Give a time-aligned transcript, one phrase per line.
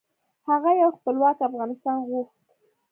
[0.49, 2.37] هغه یو خپلواک افغانستان غوښت.